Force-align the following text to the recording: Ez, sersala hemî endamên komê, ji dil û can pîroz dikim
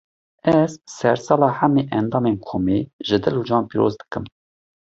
Ez, 0.59 0.71
sersala 0.95 1.49
hemî 1.59 1.83
endamên 1.99 2.37
komê, 2.47 2.79
ji 3.07 3.17
dil 3.23 3.35
û 3.41 3.43
can 3.49 3.63
pîroz 3.69 3.93
dikim 4.01 4.25